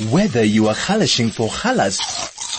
[0.00, 2.00] Whether you are halashing for halas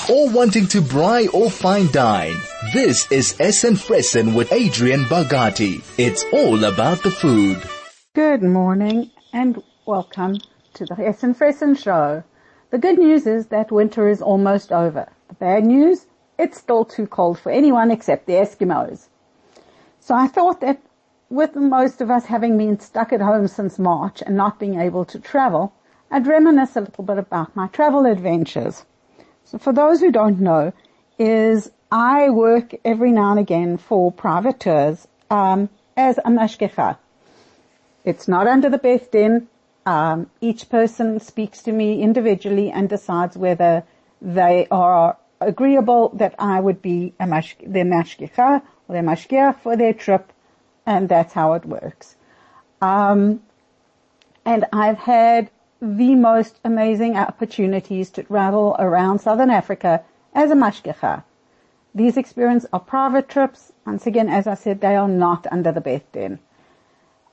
[0.07, 2.35] or wanting to braai or fine dine,
[2.75, 5.81] this is Essen Fressen with Adrienne Bogatie.
[5.97, 7.59] It's all about the food.
[8.13, 10.41] Good morning and welcome
[10.75, 12.23] to the Essen Fressen show.
[12.69, 15.11] The good news is that winter is almost over.
[15.29, 16.05] The bad news,
[16.37, 19.07] it's still too cold for anyone except the Eskimos.
[19.99, 20.83] So I thought that
[21.31, 25.03] with most of us having been stuck at home since March and not being able
[25.05, 25.73] to travel,
[26.13, 28.85] I'd reminisce a little bit about my travel adventures.
[29.45, 30.71] So for those who don't know,
[31.17, 36.97] is I work every now and again for private tours um, as a mashgicha.
[38.05, 39.47] It's not under the Beth Din.
[39.87, 43.83] Um, each person speaks to me individually and decides whether
[44.21, 49.75] they are agreeable that I would be a mash, their mashgicha or their mashgiach for
[49.75, 50.31] their trip
[50.85, 52.15] and that's how it works.
[52.83, 53.41] Um,
[54.45, 55.49] and I've had
[55.83, 60.01] the most amazing opportunities to travel around Southern Africa
[60.33, 61.23] as a mashgicha.
[61.93, 63.73] These experiences are private trips.
[63.85, 66.39] Once again, as I said, they are not under the Beth Din.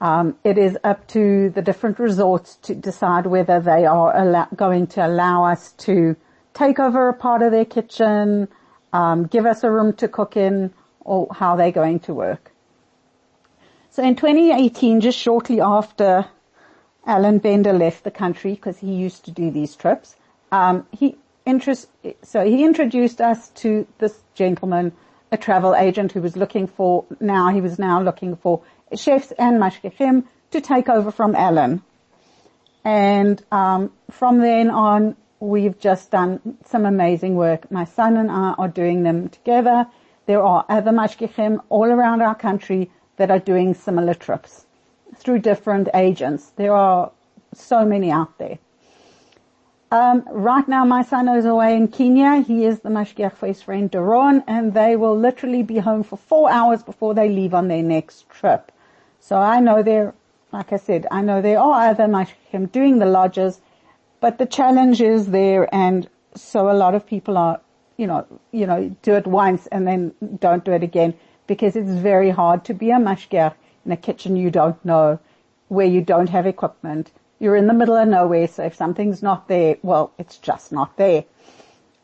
[0.00, 4.88] Um, it is up to the different resorts to decide whether they are allow- going
[4.88, 6.16] to allow us to
[6.52, 8.48] take over a part of their kitchen,
[8.92, 10.72] um, give us a room to cook in,
[11.04, 12.50] or how they're going to work.
[13.90, 16.26] So in 2018, just shortly after
[17.06, 20.16] Alan Bender left the country, because he used to do these trips,
[20.52, 21.88] um, he interest,
[22.22, 24.92] so he introduced us to this gentleman,
[25.32, 28.62] a travel agent who was looking for, now he was now looking for
[28.94, 31.82] chefs and mashgichim to take over from Alan.
[32.84, 37.70] And um, from then on, we've just done some amazing work.
[37.70, 39.86] My son and I are doing them together.
[40.26, 44.66] There are other mashgichim all around our country that are doing similar trips
[45.20, 46.52] through different agents.
[46.56, 47.12] There are
[47.54, 48.58] so many out there.
[49.92, 52.42] Um, right now my son is away in Kenya.
[52.42, 56.16] He is the mashgiach for his friend Daron and they will literally be home for
[56.16, 58.70] four hours before they leave on their next trip.
[59.18, 60.14] So I know there,
[60.52, 63.60] like I said, I know there are other mashgiachim doing the lodges,
[64.20, 67.60] but the challenge is there and so a lot of people are,
[67.96, 71.14] you know, you know, do it once and then don't do it again
[71.48, 73.54] because it's very hard to be a mashgiach
[73.84, 75.18] in a kitchen you don't know,
[75.68, 77.10] where you don't have equipment.
[77.38, 80.96] You're in the middle of nowhere, so if something's not there, well, it's just not
[80.96, 81.24] there.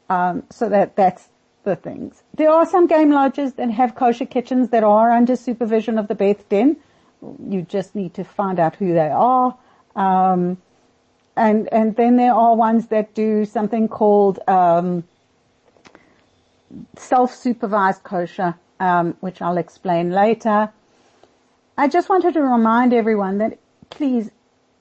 [0.09, 1.28] Um, so that that's
[1.64, 2.22] the things.
[2.34, 6.14] There are some game lodges that have kosher kitchens that are under supervision of the
[6.14, 6.76] Beth Din.
[7.44, 9.58] You just need to find out who they are.
[9.94, 10.58] Um,
[11.37, 15.04] and and then there are ones that do something called um,
[16.97, 20.72] self-supervised kosher, um, which I'll explain later.
[21.78, 23.59] I just wanted to remind everyone that
[23.91, 24.31] please,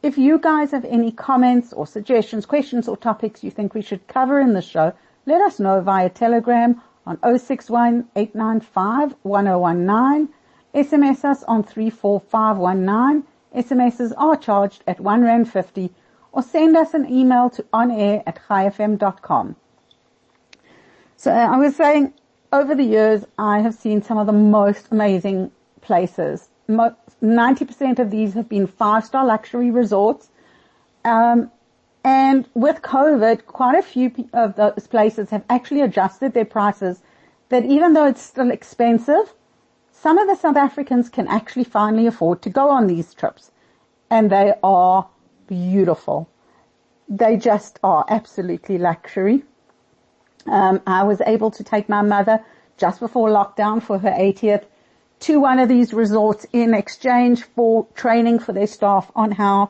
[0.01, 4.07] if you guys have any comments or suggestions, questions or topics you think we should
[4.07, 4.94] cover in the show,
[5.25, 10.29] let us know via Telegram on 061 1019
[10.73, 13.23] SMS us on 34519.
[13.56, 15.91] SMSs are charged at 1 Rand 50
[16.31, 19.56] or send us an email to onair at chaifm.com.
[21.17, 22.13] So uh, I was saying
[22.53, 25.51] over the years I have seen some of the most amazing
[25.81, 26.47] places.
[26.69, 30.29] 90% of these have been five-star luxury resorts.
[31.03, 31.51] Um,
[32.03, 37.01] and with COVID, quite a few of those places have actually adjusted their prices
[37.49, 39.33] that even though it's still expensive,
[39.91, 43.51] some of the South Africans can actually finally afford to go on these trips.
[44.09, 45.07] And they are
[45.47, 46.29] beautiful.
[47.09, 49.43] They just are absolutely luxury.
[50.45, 52.43] Um, I was able to take my mother
[52.77, 54.65] just before lockdown for her 80th
[55.21, 59.69] to one of these resorts in exchange for training for their staff on how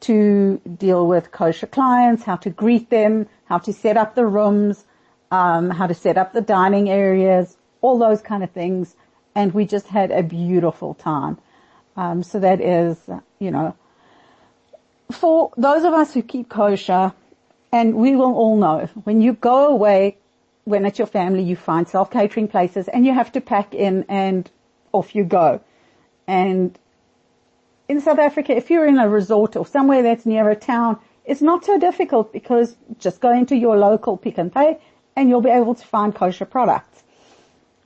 [0.00, 4.84] to deal with kosher clients, how to greet them, how to set up the rooms,
[5.30, 8.96] um, how to set up the dining areas, all those kind of things.
[9.34, 11.38] And we just had a beautiful time.
[11.96, 12.98] Um, so that is,
[13.38, 13.76] you know,
[15.12, 17.12] for those of us who keep kosher,
[17.72, 20.16] and we will all know, when you go away,
[20.64, 24.50] when it's your family, you find self-catering places and you have to pack in and
[24.92, 25.60] off you go.
[26.26, 26.78] And
[27.88, 31.42] in South Africa, if you're in a resort or somewhere that's near a town, it's
[31.42, 34.78] not so difficult because just go into your local Pick n Pay
[35.16, 37.02] and you'll be able to find kosher products.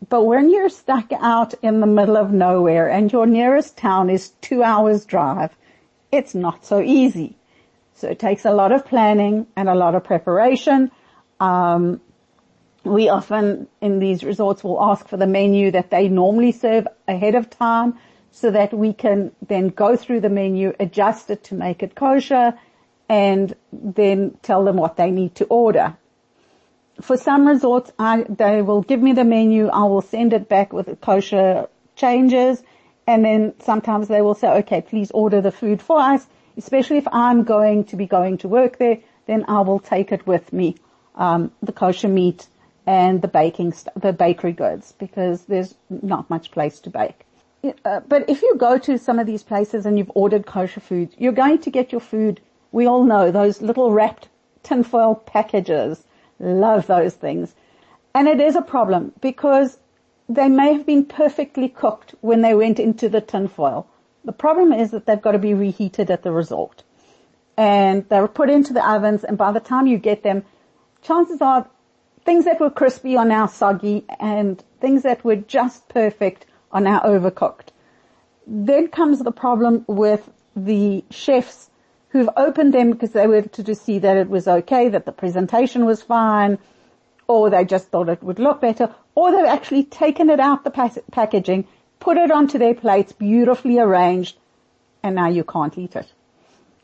[0.08, 4.30] But when you're stuck out in the middle of nowhere and your nearest town is
[4.40, 5.56] two hours drive,
[6.12, 7.36] it's not so easy.
[7.94, 10.90] So it takes a lot of planning and a lot of preparation.
[11.40, 12.00] Um,
[12.84, 17.34] we often in these resorts will ask for the menu that they normally serve ahead
[17.34, 17.98] of time
[18.30, 22.54] so that we can then go through the menu, adjust it to make it kosher
[23.08, 25.96] and then tell them what they need to order.
[27.00, 30.72] For some resorts, I, they will give me the menu, I will send it back
[30.72, 32.62] with kosher changes,
[33.06, 36.26] and then sometimes they will say, okay, please order the food for us,
[36.56, 40.26] especially if I'm going to be going to work there, then I will take it
[40.26, 40.76] with me,
[41.14, 42.46] um, the kosher meat
[42.86, 47.24] and the baking, st- the bakery goods, because there's not much place to bake.
[47.84, 51.14] Uh, but if you go to some of these places and you've ordered kosher food,
[51.16, 52.40] you're going to get your food.
[52.72, 54.28] We all know those little wrapped
[54.62, 56.04] tinfoil packages.
[56.38, 57.54] Love those things.
[58.14, 59.78] And it is a problem because
[60.28, 63.86] they may have been perfectly cooked when they went into the tinfoil.
[64.24, 66.82] The problem is that they've got to be reheated at the resort.
[67.56, 70.44] And they're put into the ovens and by the time you get them,
[71.02, 71.68] chances are
[72.24, 77.00] things that were crispy are now soggy and things that were just perfect are now
[77.00, 77.68] overcooked.
[78.46, 81.70] Then comes the problem with the chefs
[82.08, 85.84] who've opened them because they wanted to see that it was okay, that the presentation
[85.84, 86.58] was fine,
[87.26, 91.00] or they just thought it would look better, or they've actually taken it out the
[91.10, 91.66] packaging,
[92.00, 94.36] put it onto their plates, beautifully arranged,
[95.02, 96.06] and now you can't eat it.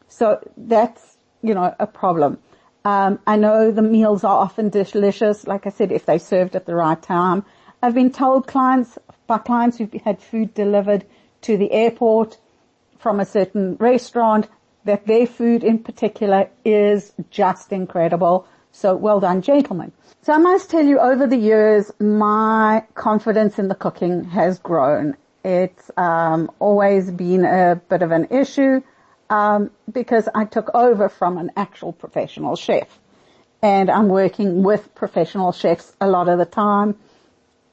[0.08, 2.38] So that's, you know, a problem.
[2.84, 6.66] Um, I know the meals are often delicious, like I said, if they're served at
[6.66, 7.44] the right time.
[7.82, 11.04] I've been told clients, by clients who've had food delivered
[11.42, 12.38] to the airport
[12.98, 14.48] from a certain restaurant,
[14.84, 18.46] that their food in particular is just incredible.
[18.72, 19.92] So well done, gentlemen.
[20.22, 25.16] So I must tell you, over the years, my confidence in the cooking has grown.
[25.44, 28.82] It's um, always been a bit of an issue
[29.30, 32.98] um, because I took over from an actual professional chef,
[33.62, 36.96] and I'm working with professional chefs a lot of the time.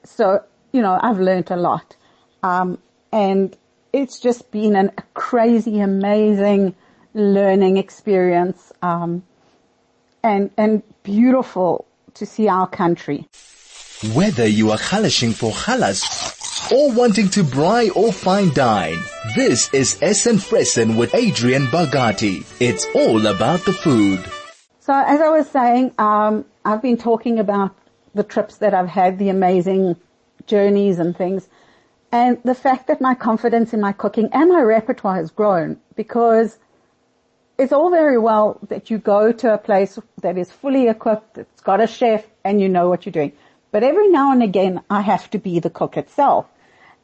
[0.04, 1.96] So you know, I've learned a lot,
[2.44, 2.78] um,
[3.12, 3.56] and
[3.92, 6.76] it's just been an, a crazy, amazing
[7.14, 9.24] learning experience, um,
[10.24, 13.28] and and beautiful to see our country.
[14.14, 16.37] Whether you are halashing for halas
[16.72, 18.98] or wanting to braai or fine dine,
[19.36, 22.46] this is Essen Fressen with Adrienne Bogatie.
[22.60, 24.24] It's all about the food.
[24.80, 27.76] So as I was saying, um, I've been talking about
[28.14, 29.96] the trips that I've had, the amazing
[30.46, 31.48] journeys and things,
[32.12, 36.58] and the fact that my confidence in my cooking and my repertoire has grown because
[37.58, 41.62] it's all very well that you go to a place that is fully equipped, it's
[41.62, 43.34] got a chef, and you know what you're doing.
[43.72, 46.46] But every now and again, I have to be the cook itself.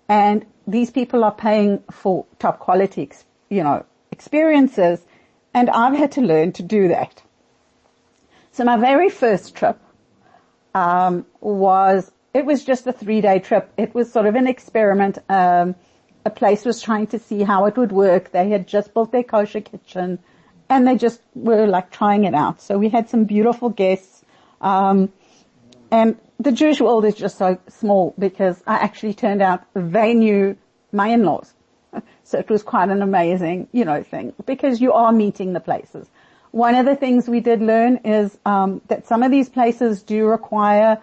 [0.09, 3.09] And these people are paying for top quality,
[3.49, 5.05] you know, experiences,
[5.53, 7.21] and I've had to learn to do that.
[8.51, 9.79] So my very first trip
[10.75, 13.71] um, was it was just a three day trip.
[13.77, 15.19] It was sort of an experiment.
[15.29, 15.75] Um,
[16.25, 18.31] a place was trying to see how it would work.
[18.31, 20.19] They had just built their kosher kitchen
[20.69, 22.61] and they just were like trying it out.
[22.61, 24.23] So we had some beautiful guests.
[24.61, 25.11] Um,
[25.91, 30.57] and the Jewish world is just so small because I actually turned out they knew
[30.91, 31.53] my in-laws.
[32.25, 36.07] So it was quite an amazing, you know, thing because you are meeting the places.
[36.51, 40.25] One of the things we did learn is um, that some of these places do
[40.25, 41.01] require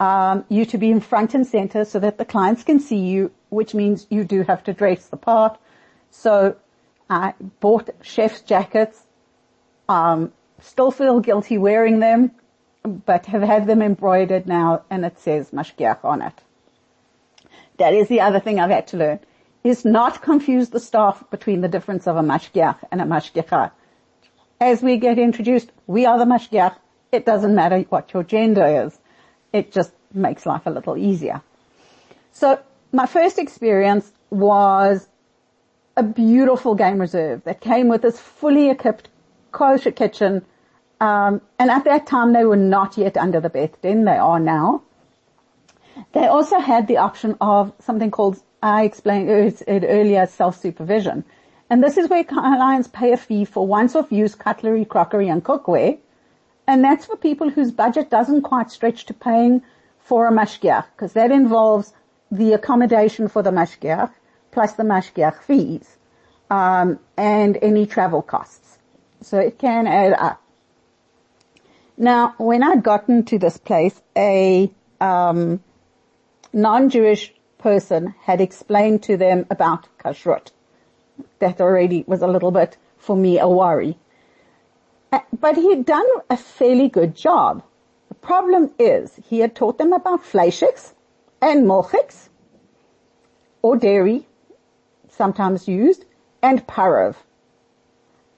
[0.00, 3.30] um, you to be in front and center so that the clients can see you,
[3.48, 5.58] which means you do have to dress the part.
[6.10, 6.56] So
[7.08, 9.02] I bought chef's jackets,
[9.88, 12.32] um, still feel guilty wearing them,
[12.86, 16.34] but have had them embroidered now and it says mashgiach on it.
[17.78, 19.20] That is the other thing I've had to learn,
[19.64, 23.70] is not confuse the staff between the difference of a mashgiach and a mashgicha.
[24.60, 26.76] As we get introduced, we are the mashgiach.
[27.12, 28.98] It doesn't matter what your gender is.
[29.52, 31.42] It just makes life a little easier.
[32.32, 32.60] So
[32.92, 35.08] my first experience was
[35.96, 39.08] a beautiful game reserve that came with this fully equipped
[39.52, 40.44] kosher kitchen.
[41.00, 44.04] Um, and at that time they were not yet under the Beth Din.
[44.04, 44.82] They are now.
[46.12, 51.24] They also had the option of something called, I explained it earlier, self-supervision.
[51.68, 55.98] And this is where clients pay a fee for once-off use cutlery, crockery and cookware.
[56.66, 59.62] And that's for people whose budget doesn't quite stretch to paying
[59.98, 61.92] for a mashgiach, because that involves
[62.30, 64.12] the accommodation for the mashgiach
[64.52, 65.96] plus the mashgiach fees,
[66.50, 68.78] um, and any travel costs.
[69.20, 70.42] So it can add up.
[71.96, 75.62] Now, when I'd gotten to this place, a um,
[76.52, 80.50] non-Jewish person had explained to them about kashrut.
[81.38, 83.96] That already was a little bit, for me, a worry.
[85.10, 87.62] Uh, but he'd done a fairly good job.
[88.08, 90.92] The problem is he had taught them about fleischiks
[91.40, 92.28] and milchiks,
[93.62, 94.26] or dairy,
[95.08, 96.04] sometimes used,
[96.42, 97.16] and parav.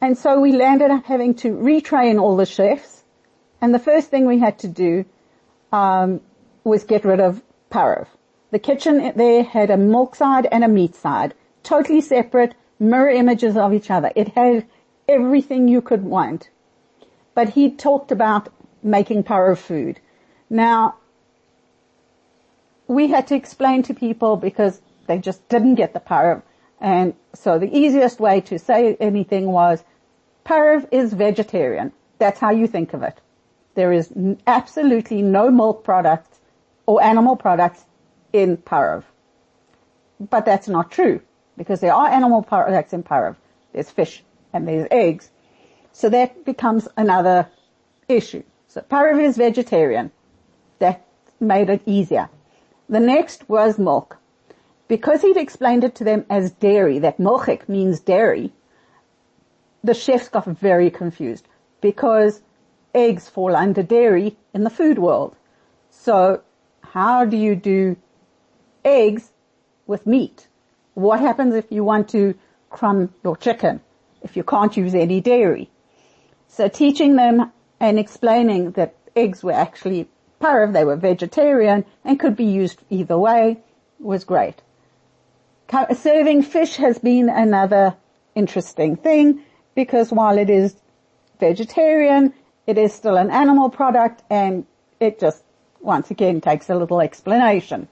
[0.00, 2.97] And so we landed up having to retrain all the chefs.
[3.60, 5.04] And the first thing we had to do
[5.72, 6.20] um,
[6.64, 8.06] was get rid of Parav.
[8.50, 13.56] The kitchen there had a milk side and a meat side, totally separate, mirror images
[13.56, 14.10] of each other.
[14.14, 14.66] It had
[15.08, 16.48] everything you could want.
[17.34, 18.48] But he talked about
[18.82, 20.00] making Parav food.
[20.48, 20.94] Now,
[22.86, 26.42] we had to explain to people because they just didn't get the Parav.
[26.80, 29.84] And so the easiest way to say anything was,
[30.46, 31.92] Parav is vegetarian.
[32.18, 33.20] That's how you think of it.
[33.78, 34.12] There is
[34.48, 36.40] absolutely no milk product
[36.86, 37.84] or animal products
[38.32, 39.04] in Parav.
[40.18, 41.20] But that's not true
[41.56, 43.36] because there are animal products in Parav.
[43.72, 45.30] There's fish and there's eggs.
[45.92, 47.48] So that becomes another
[48.08, 48.42] issue.
[48.66, 50.10] So Parav is vegetarian.
[50.80, 51.06] That
[51.38, 52.28] made it easier.
[52.88, 54.18] The next was milk.
[54.88, 58.52] Because he'd explained it to them as dairy, that milchik means dairy,
[59.84, 61.46] the chefs got very confused
[61.80, 62.42] because
[62.98, 65.36] eggs fall under dairy in the food world.
[65.90, 66.42] So
[66.82, 67.96] how do you do
[68.84, 69.30] eggs
[69.86, 70.48] with meat?
[70.94, 72.34] What happens if you want to
[72.70, 73.80] crumb your chicken
[74.22, 75.70] if you can't use any dairy?
[76.48, 80.08] So teaching them and explaining that eggs were actually
[80.40, 83.58] parav, they were vegetarian and could be used either way
[84.00, 84.62] was great.
[85.94, 87.94] Serving fish has been another
[88.34, 89.42] interesting thing
[89.74, 90.74] because while it is
[91.38, 92.32] vegetarian,
[92.68, 94.66] it is still an animal product and
[95.00, 95.42] it just
[95.80, 97.88] once again takes a little explanation.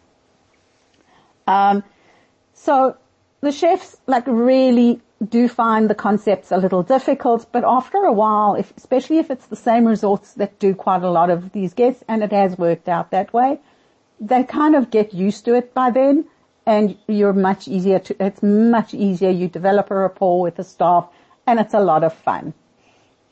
[1.47, 1.83] Um,
[2.53, 2.97] so
[3.41, 8.55] the chefs like really do find the concepts a little difficult, but after a while,
[8.55, 12.05] if, especially if it's the same resorts that do quite a lot of these guests,
[12.07, 13.59] and it has worked out that way,
[14.21, 16.27] they kind of get used to it by then,
[16.67, 21.09] and you're much easier to, it's much easier, you develop a rapport with the staff,
[21.47, 22.53] and it's a lot of fun.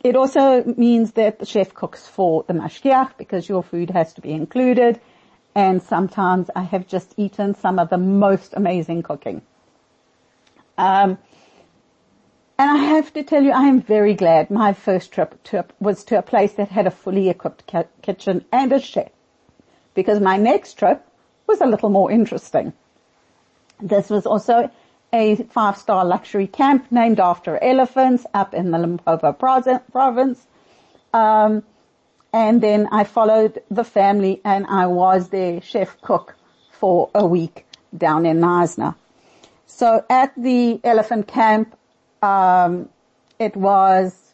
[0.04, 4.20] It also means that the chef cooks for the mashgiach because your food has to
[4.20, 5.00] be included,
[5.54, 9.40] and sometimes I have just eaten some of the most amazing cooking.
[10.76, 11.16] Um,
[12.58, 16.04] and I have to tell you, I am very glad my first trip to, was
[16.04, 19.10] to a place that had a fully equipped ca- kitchen and a chef.
[19.94, 21.02] Because my next trip
[21.46, 22.74] was a little more interesting.
[23.80, 24.70] This was also
[25.14, 30.46] a five-star luxury camp named after elephants up in the Limpopo province.
[31.14, 31.62] Um,
[32.32, 36.34] and then I followed the family and I was their chef cook
[36.72, 37.64] for a week
[37.96, 38.96] down in Knysna.
[39.66, 41.76] So at the elephant camp,
[42.20, 42.88] um,
[43.38, 44.32] it was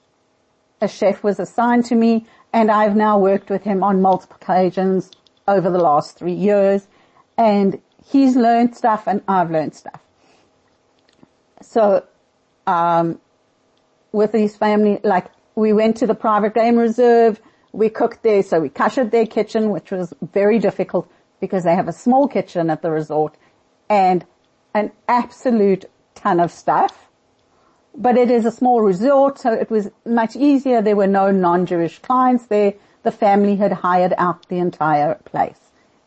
[0.80, 5.10] a chef was assigned to me, and I've now worked with him on multiple occasions
[5.46, 6.86] over the last three years,
[7.36, 7.78] and
[8.10, 10.00] he's learned stuff and I've learned stuff.
[11.62, 12.04] So,
[12.66, 13.20] um,
[14.12, 17.40] with his family, like we went to the private game reserve,
[17.72, 21.88] we cooked there, so we kashered their kitchen, which was very difficult because they have
[21.88, 23.36] a small kitchen at the resort
[23.88, 24.24] and
[24.74, 27.10] an absolute ton of stuff
[27.96, 30.82] but it is a small resort, so it was much easier.
[30.82, 32.74] There were no non-Jewish clients there.
[33.02, 35.58] The family had hired out the entire place.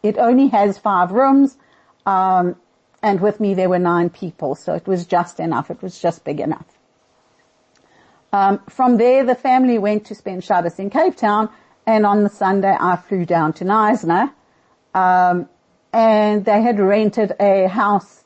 [0.01, 1.57] It only has five rooms,
[2.05, 2.55] um,
[3.03, 5.69] and with me there were nine people, so it was just enough.
[5.69, 6.65] It was just big enough.
[8.31, 11.49] Um, from there, the family went to spend Shabbos in Cape Town,
[11.85, 14.31] and on the Sunday I flew down to Knysna,
[14.95, 15.47] um,
[15.91, 18.23] and they had rented a house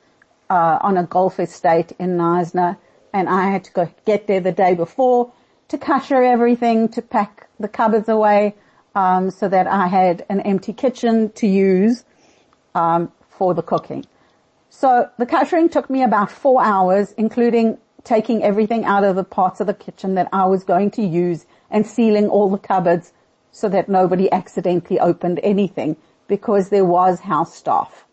[0.50, 2.78] uh, on a golf estate in Knysna
[3.14, 5.32] and I had to go get there the day before
[5.70, 8.56] to kasher everything, to pack the cupboards away,
[8.96, 12.06] um, so that I had an empty kitchen to use
[12.74, 14.06] um, for the cooking.
[14.80, 19.60] So the kashering took me about four hours, including taking everything out of the parts
[19.60, 23.12] of the kitchen that I was going to use and sealing all the cupboards
[23.52, 28.06] so that nobody accidentally opened anything because there was house staff.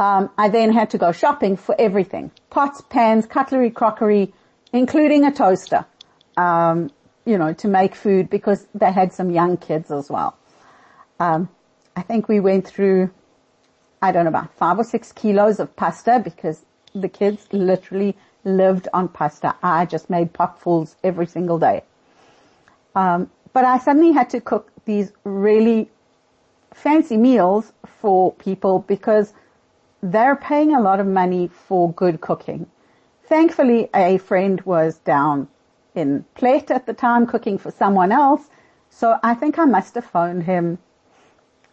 [0.00, 2.32] Um, I then had to go shopping for everything.
[2.50, 4.32] Pots, pans, cutlery, crockery,
[4.72, 5.86] including a toaster,
[6.36, 6.90] um,
[7.24, 10.36] you know, to make food because they had some young kids as well.
[11.20, 11.50] Um,
[11.94, 13.12] I think we went through,
[14.02, 18.88] I don't know, about five or six kilos of pasta because the kids literally lived
[18.92, 19.54] on pasta.
[19.62, 21.82] I just made potfuls every single day.
[22.94, 25.90] Um, but I suddenly had to cook these really
[26.72, 29.32] fancy meals for people because
[30.02, 32.66] they're paying a lot of money for good cooking.
[33.24, 35.48] Thankfully, a friend was down
[35.94, 38.48] in Plett at the time cooking for someone else,
[38.90, 40.78] so I think I must have phoned him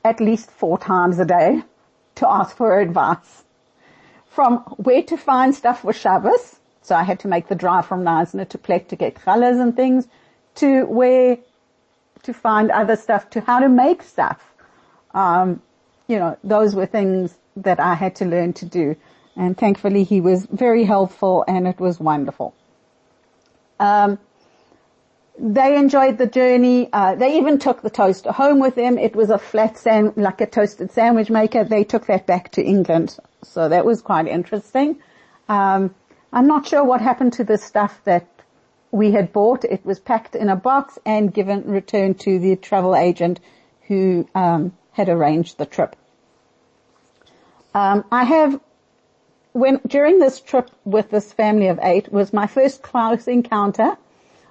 [0.04, 1.64] at least four times a day
[2.16, 3.44] to ask for advice.
[4.28, 8.04] From where to find stuff for Shabbos, So I had to make the drive from
[8.04, 10.08] Knysna to Plett to get challas and things,
[10.56, 11.38] to where
[12.24, 14.42] to find other stuff, to how to make stuff.
[15.14, 15.62] Um,
[16.08, 18.96] you know, those were things that I had to learn to do.
[19.36, 22.54] And thankfully he was very helpful and it was wonderful.
[23.80, 24.20] Um,
[25.38, 26.90] they enjoyed the journey.
[26.94, 28.98] Uh, they even took the toaster home with them.
[28.98, 31.64] It was a flat sand, like a toasted sandwich maker.
[31.64, 33.18] They took that back to England.
[33.44, 34.98] So that was quite interesting.
[35.50, 35.94] Um,
[36.32, 38.28] I'm not sure what happened to the stuff that
[38.92, 39.66] we had bought.
[39.66, 43.40] It was packed in a box and given, returned to the travel agent
[43.88, 45.96] who, um, had arranged the trip.
[47.74, 48.60] Um, I have,
[49.54, 53.98] when, during this trip with this family of eight was my first close encounter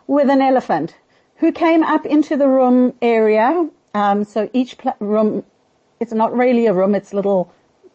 [0.06, 0.94] with an elephant
[1.36, 3.68] who came up into the room area.
[3.94, 5.44] Um, so each pl- room,
[6.00, 7.52] it's not really a room, it's little,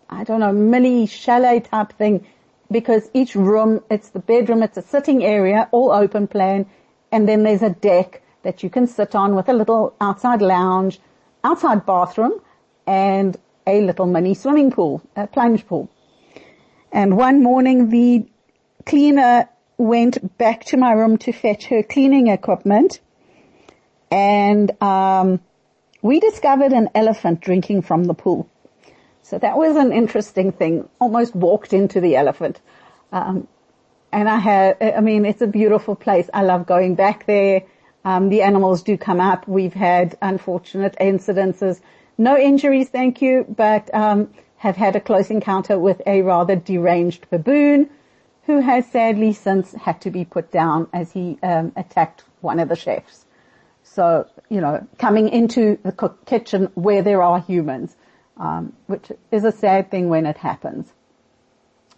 [0.10, 2.26] I don't know, mini chalet type thing
[2.70, 6.66] because each room, it's the bedroom, it's a sitting area, all open plan,
[7.12, 11.00] and then there's a deck that you can sit on with a little outside lounge,
[11.44, 12.42] outside bathroom,
[12.86, 15.90] and a little mini swimming pool, a plunge pool.
[16.92, 18.26] And one morning the
[18.86, 23.00] cleaner went back to my room to fetch her cleaning equipment
[24.10, 25.40] and um,
[26.02, 28.50] we discovered an elephant drinking from the pool.
[29.24, 30.88] So that was an interesting thing.
[31.00, 32.62] Almost walked into the elephant.
[33.12, 33.48] Um,
[34.12, 36.30] and I had, I mean, it's a beautiful place.
[36.34, 37.64] I love going back there.
[38.06, 39.48] Um, the animals do come up.
[39.48, 41.82] We've had unfortunate incidences.
[42.18, 47.30] No injuries, thank you, but um, have had a close encounter with a rather deranged
[47.30, 47.90] baboon
[48.48, 52.70] who has sadly since had to be put down as he um, attacked one of
[52.70, 53.26] the chefs.
[53.84, 57.96] So, you know, coming into the kitchen where there are humans,
[58.38, 60.92] um, which is a sad thing when it happens.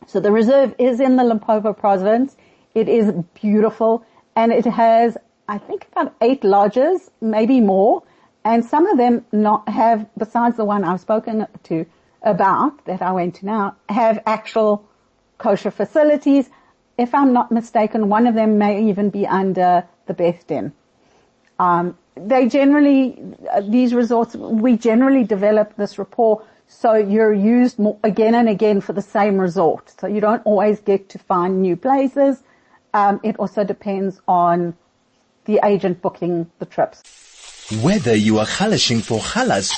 [0.07, 2.35] So the reserve is in the Limpopo province.
[2.73, 4.03] It is beautiful
[4.35, 8.01] and it has, I think about eight lodges, maybe more,
[8.43, 11.85] and some of them not have, besides the one I've spoken to
[12.23, 14.88] about that I went to now, have actual
[15.39, 16.49] kosher facilities.
[16.97, 20.71] If I'm not mistaken, one of them may even be under the Beth Din.
[21.57, 23.17] Um, they generally,
[23.51, 28.79] uh, these resorts, we generally develop this rapport so you're used more, again and again
[28.79, 29.91] for the same resort.
[29.99, 32.43] So you don't always get to find new places.
[32.93, 34.75] Um, it also depends on
[35.45, 37.01] the agent booking the trips.
[37.81, 39.71] Whether you are halashing for halas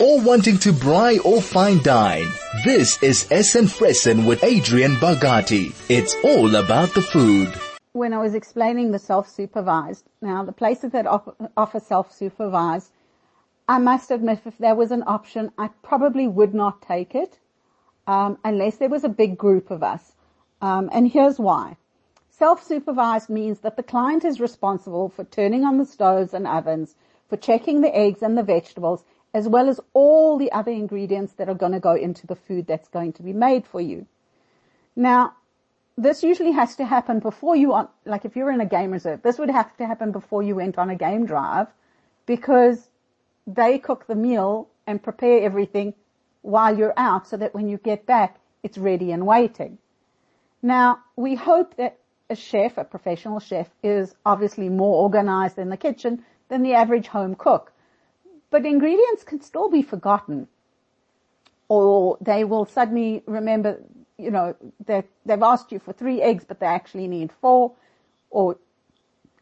[0.00, 2.26] or wanting to braai or fine dine,
[2.64, 5.74] this is Essen Fressen with Adrienne Bogatie.
[5.90, 7.52] It's all about the food.
[7.92, 12.90] When I was explaining the self-supervised, now the places that offer self-supervised,
[13.68, 17.38] I must admit if there was an option, I probably would not take it,
[18.06, 20.12] um, unless there was a big group of us.
[20.62, 21.76] Um, and here's why.
[22.30, 26.94] Self-supervised means that the client is responsible for turning on the stoves and ovens,
[27.28, 31.48] for checking the eggs and the vegetables, as well as all the other ingredients that
[31.48, 34.06] are going to go into the food that's going to be made for you.
[34.96, 35.34] Now,
[35.96, 39.22] this usually has to happen before you on, like if you're in a game reserve,
[39.22, 41.68] this would have to happen before you went on a game drive
[42.26, 42.88] because
[43.46, 45.94] they cook the meal and prepare everything
[46.42, 49.78] while you're out so that when you get back, it's ready and waiting.
[50.62, 55.76] Now, we hope that a chef, a professional chef, is obviously more organized in the
[55.76, 57.69] kitchen than the average home cook.
[58.50, 60.48] But ingredients can still be forgotten.
[61.68, 63.80] Or they will suddenly remember,
[64.18, 67.72] you know, that they've asked you for three eggs, but they actually need four,
[68.30, 68.58] or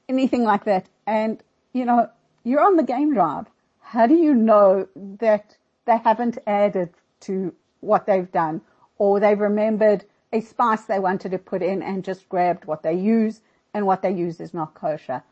[0.09, 0.87] anything like that.
[1.07, 1.43] And,
[1.73, 2.11] you know,
[2.45, 3.47] you're on the game drive.
[3.81, 6.91] How do you know that they haven't added
[7.21, 8.61] to what they've done,
[8.99, 12.93] or they've remembered a spice they wanted to put in and just grabbed what they
[12.93, 13.41] use,
[13.73, 15.23] and what they use is not kosher.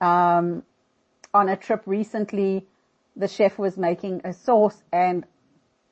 [0.00, 0.64] Um,
[1.32, 2.66] on a trip recently,
[3.16, 5.24] the chef was making a sauce and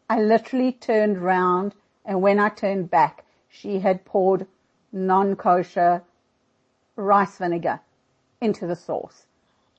[0.09, 4.47] I literally turned round and when I turned back, she had poured
[4.93, 6.03] non-kosher
[6.97, 7.81] rice vinegar
[8.41, 9.27] into the sauce.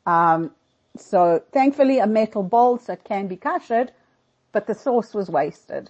[0.06, 0.52] Um,
[0.98, 3.90] so thankfully a metal bowl so it can be koshered,
[4.52, 5.90] but the sauce was wasted.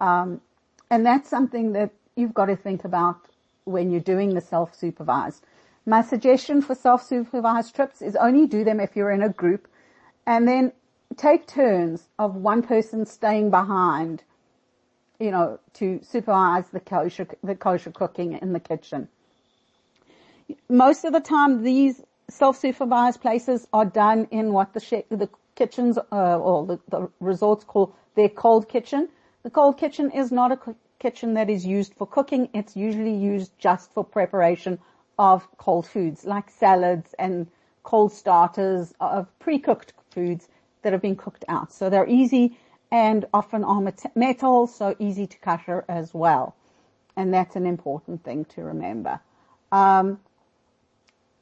[0.00, 0.40] Um,
[0.90, 3.16] and that's something that you've got to think about
[3.64, 5.44] when you're doing the self-supervised.
[5.84, 9.68] My suggestion for self-supervised trips is only do them if you're in a group
[10.26, 10.72] and then
[11.16, 14.22] take turns of one person staying behind,
[15.18, 19.08] you know, to supervise the kosher, the kosher cooking in the kitchen.
[20.68, 26.38] Most of the time these self-supervised places are done in what the, the kitchens, uh,
[26.38, 29.08] or the, the resorts call their cold kitchen.
[29.42, 30.58] The cold kitchen is not a
[30.98, 32.48] kitchen that is used for cooking.
[32.52, 34.78] It's usually used just for preparation
[35.18, 37.46] of cold foods like salads and
[37.82, 40.48] cold starters of pre-cooked foods
[40.86, 41.72] that have been cooked out.
[41.72, 42.56] So they're easy
[42.92, 46.54] and often are metal, so easy to kasher as well.
[47.16, 49.18] And that's an important thing to remember.
[49.72, 50.20] Um,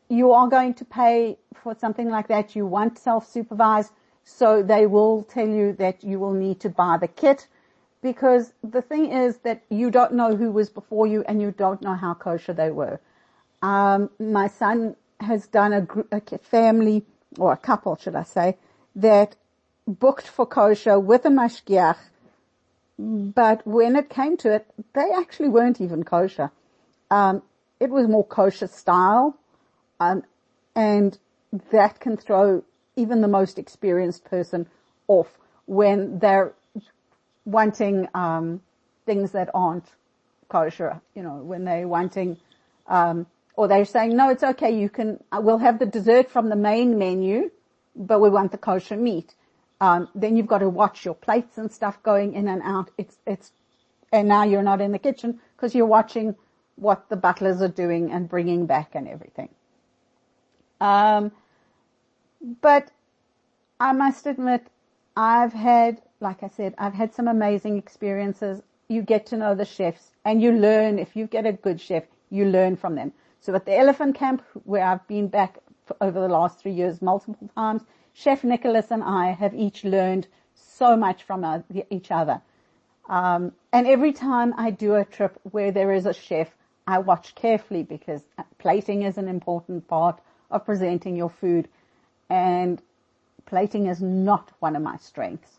[0.08, 2.56] you are going to pay for something like that.
[2.56, 3.92] You want self-supervised,
[4.24, 7.46] so they will tell you that you will need to buy the kit
[8.00, 11.82] because the thing is that you don't know who was before you and you don't
[11.82, 12.98] know how kosher they were.
[13.60, 17.04] Um, my son has done a, a family
[17.38, 18.56] or a couple, should I say,
[18.94, 19.36] that
[19.86, 21.98] booked for kosher with a mashgiach,
[22.98, 26.50] but when it came to it, they actually weren't even kosher.
[27.10, 27.42] Um,
[27.80, 29.36] it was more kosher style,
[30.00, 30.22] um,
[30.74, 31.18] and
[31.70, 32.64] that can throw
[32.96, 34.66] even the most experienced person
[35.08, 35.28] off
[35.66, 36.52] when they're
[37.44, 38.60] wanting um,
[39.06, 39.86] things that aren't
[40.48, 41.00] kosher.
[41.14, 42.38] You know, when they're wanting,
[42.86, 43.26] um,
[43.56, 44.78] or they're saying, no, it's okay.
[44.78, 47.50] You can, we'll have the dessert from the main menu,
[47.96, 49.34] but we want the kosher meat.
[49.80, 52.90] Um, then you've got to watch your plates and stuff going in and out.
[52.96, 53.52] It's it's,
[54.12, 56.36] and now you're not in the kitchen because you're watching
[56.76, 59.48] what the butlers are doing and bringing back and everything.
[60.80, 61.32] Um,
[62.60, 62.90] but
[63.80, 64.66] I must admit,
[65.16, 68.62] I've had like I said, I've had some amazing experiences.
[68.88, 70.98] You get to know the chefs and you learn.
[70.98, 73.12] If you get a good chef, you learn from them.
[73.40, 75.58] So at the elephant camp, where I've been back
[76.00, 80.96] over the last three years multiple times, Chef Nicholas and I have each learned so
[80.96, 82.40] much from each other.
[83.08, 86.48] Um, and every time I do a trip where there is a chef,
[86.86, 88.22] I watch carefully because
[88.58, 90.20] plating is an important part
[90.50, 91.68] of presenting your food
[92.30, 92.80] and
[93.46, 95.58] plating is not one of my strengths.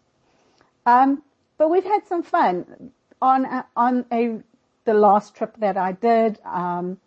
[0.85, 1.23] Um,
[1.57, 4.39] but we've had some fun on a, on a
[4.85, 6.39] the last trip that I did.
[6.45, 6.97] Um,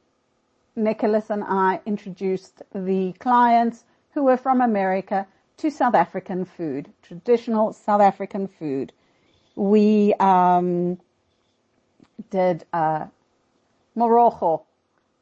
[0.78, 5.26] Nicholas and I introduced the clients who were from America
[5.58, 8.92] to South African food, traditional South African food.
[9.56, 10.98] We um,
[12.30, 13.06] did uh,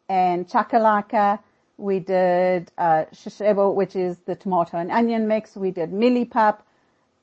[0.08, 1.38] and chakalaka.
[1.78, 3.04] We did uh,
[3.74, 5.56] which is the tomato and onion mix.
[5.56, 6.58] We did mieliepap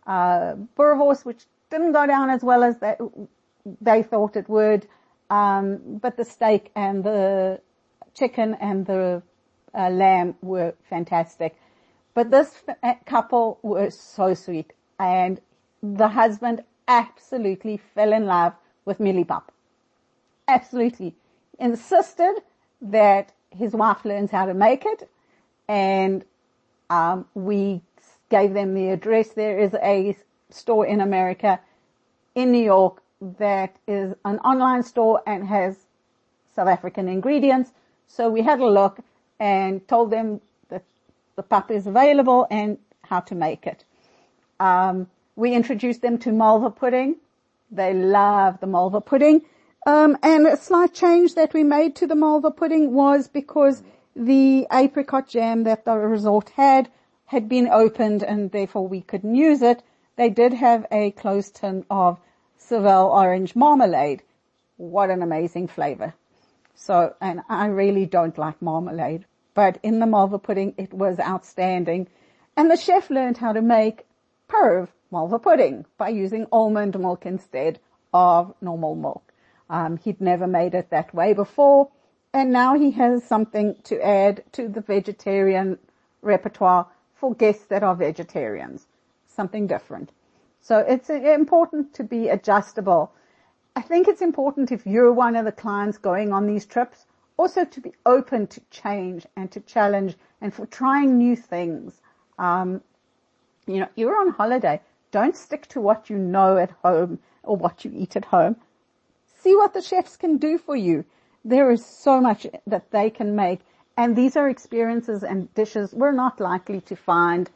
[0.08, 2.96] uh, boerewors, which didn't go down as well as they,
[3.82, 4.88] they thought it would.
[5.30, 7.60] Um, but the steak and the
[8.14, 9.22] chicken and the
[9.74, 11.56] uh, lamb were fantastic.
[12.14, 15.40] But this uh, couple were so sweet and
[15.82, 18.54] the husband absolutely fell in love
[18.86, 19.44] with mieliepap.
[20.48, 21.16] Absolutely.
[21.60, 22.36] Insisted
[22.82, 25.10] that his wife learns how to make it
[25.68, 26.24] and
[26.90, 27.82] um, we
[28.30, 29.30] gave them the address.
[29.30, 30.16] There is a
[30.50, 31.60] store in America,
[32.36, 33.02] in New York,
[33.38, 35.78] that is an online store and has
[36.56, 37.72] South African ingredients.
[38.08, 39.00] So we had a look
[39.40, 40.84] and told them that
[41.36, 43.84] the pap is available and how to make it.
[44.60, 47.16] Um, we introduced them to malva pudding.
[47.72, 49.42] They love the malva pudding.
[49.86, 53.84] Um, and a slight change that we made to the malva pudding was because
[54.16, 56.90] the apricot jam that the resort had
[57.26, 59.82] had been opened and therefore we couldn't use it,
[60.16, 62.20] they did have a closed tin of
[62.58, 64.22] Seville orange marmalade.
[64.78, 66.14] What an amazing flavor.
[66.76, 72.08] So, and I really don't like marmalade, but in the malva pudding it was outstanding.
[72.58, 74.06] And the chef learned how to make
[74.50, 77.80] perv malva pudding by using almond milk instead
[78.14, 79.34] of normal milk.
[79.70, 81.90] Um, he'd never made it that way before,
[82.34, 85.80] and now he has something to add to the vegetarian
[86.22, 88.88] repertoire for guests that are vegetarians.
[89.28, 90.12] Something different.
[90.62, 93.12] So it's important to be adjustable.
[93.76, 97.06] I think it's important if you're one of the clients going on these trips,
[97.38, 102.00] also to be open to change and to challenge and for trying new things.
[102.38, 102.82] Um,
[103.66, 104.80] you know, you're on holiday.
[105.12, 108.58] Don't stick to what you know at home or what you eat at home.
[109.40, 111.06] See what the chefs can do for you.
[111.44, 113.62] There is so much that they can make
[113.98, 117.50] and these are experiences and dishes we're not likely to find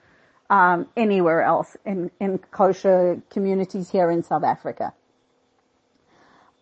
[0.50, 4.94] um, anywhere else in, in kosher communities here in South Africa.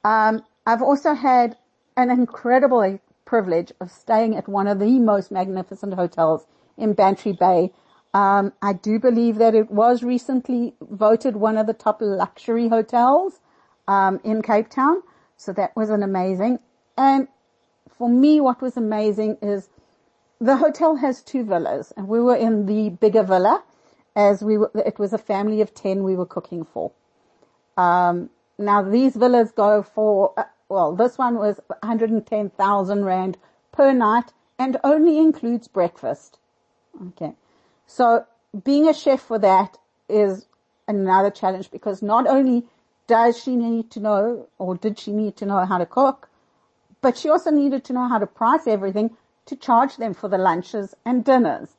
[0.06, 1.58] Um, I've also had
[1.98, 6.46] an incredible privilege of staying at one of the most magnificent hotels
[6.78, 7.74] in Bantry Bay.
[8.14, 13.40] Um, I do believe that it was recently voted one of the top luxury hotels
[13.88, 15.02] um, in Cape Town.
[15.38, 16.60] So that was an amazing.
[16.96, 17.28] And
[17.98, 19.70] for me, what was amazing is
[20.40, 23.64] the hotel has two villas and we were in the bigger villa
[24.16, 26.92] as we were, it was a family of 10 we were cooking for.
[27.76, 33.38] Um, now these villas go for, uh, well, this one was 110,000 rand
[33.72, 36.38] per night and only includes breakfast.
[37.10, 37.34] Okay.
[37.86, 38.26] So
[38.64, 40.48] being a chef for that is
[40.88, 42.66] another challenge because not only
[43.08, 46.30] does she need to know or did she need to know how to cook,
[47.02, 49.16] but she also needed to know how to price everything
[49.46, 51.76] to charge them for the lunches and dinners.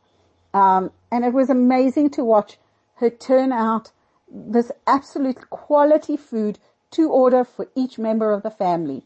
[0.54, 2.58] Um, and it was amazing to watch
[2.96, 3.90] her turn out
[4.28, 6.58] this absolute quality food
[6.92, 9.04] to order for each member of the family.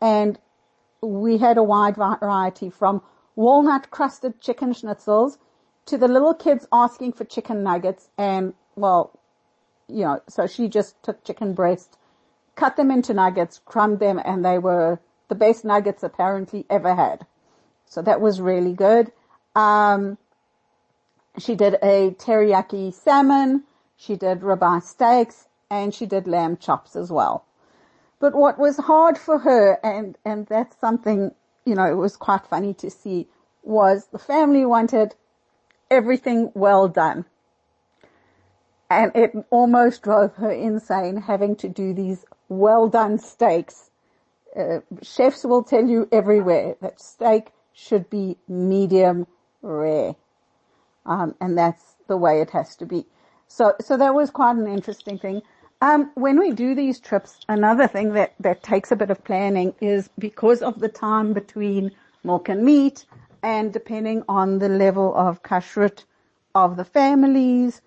[0.00, 0.38] And
[1.00, 3.02] we had a wide variety from
[3.34, 5.38] walnut crusted chicken schnitzels
[5.86, 9.18] to the little kids asking for chicken nuggets and well,
[9.88, 11.98] you know, so she just took chicken breast,
[12.54, 17.26] cut them into nuggets, crumbed them and they were the best nuggets apparently ever had.
[17.86, 19.12] So that was really good.
[19.54, 20.18] Um,
[21.38, 23.64] she did a teriyaki salmon,
[24.04, 27.44] she did ribeye steaks, and she did lamb chops as well.
[28.18, 31.32] But what was hard for her, and, and that's something,
[31.64, 33.28] you know, it was quite funny to see,
[33.62, 35.14] was the family wanted
[35.88, 37.26] everything well done.
[38.90, 43.90] And it almost drove her insane having to do these well done steaks.
[44.54, 49.26] Uh, chefs will tell you everywhere that steak should be medium
[49.62, 50.16] rare.
[51.06, 53.06] Um, and that's the way it has to be.
[53.54, 55.42] So, so that was quite an interesting thing.
[55.82, 59.74] Um, when we do these trips, another thing that, that takes a bit of planning
[59.78, 61.90] is because of the time between
[62.24, 63.04] milk and meat
[63.42, 66.04] and depending on the level of kashrut
[66.54, 67.82] of the families,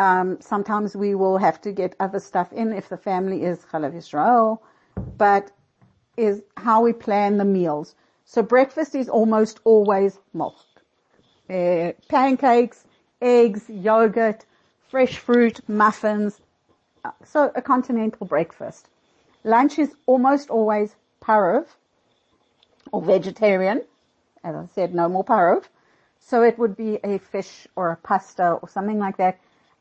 [0.00, 3.94] um, sometimes we will have to get other stuff in if the family is Chalav
[3.94, 4.60] Israel,
[5.16, 5.52] but
[6.16, 7.94] is how we plan the meals.
[8.24, 10.56] So breakfast is almost always milk.
[11.48, 12.86] Uh, pancakes,
[13.22, 14.46] eggs, yogurt,
[14.90, 16.40] fresh fruit, muffins.
[17.24, 18.88] So a continental breakfast.
[19.44, 21.66] Lunch is almost always parov
[22.92, 23.82] or vegetarian.
[24.42, 25.64] As I said, no more parov.
[26.18, 29.38] So it would be a fish or a pasta or something like that.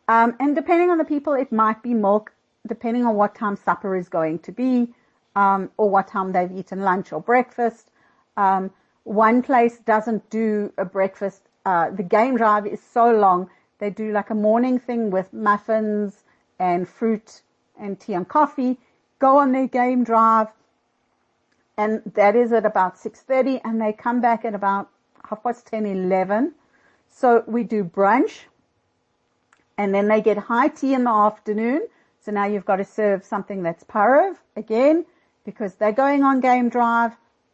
[0.07, 2.31] Um, and depending on the people, it might be milk,
[2.67, 4.93] depending on what time supper is going to be,
[5.35, 7.89] um, or what time they've eaten lunch or breakfast.
[8.37, 8.71] Um,
[9.03, 11.41] one place doesn't do a breakfast.
[11.65, 13.49] Uh, the game drive is so long.
[13.79, 16.23] They do like a morning thing with muffins
[16.59, 17.41] and fruit
[17.79, 18.77] and tea and coffee.
[19.19, 20.47] Go on their game drive,
[21.79, 24.89] and that is at about 6.30 and they come back at about
[25.29, 26.53] half past 10, 11.
[27.09, 28.41] So we do brunch
[29.77, 31.87] and then they get high tea in the afternoon.
[32.19, 35.05] So now you've got to serve something that's parov again
[35.45, 37.13] because they're going on game drive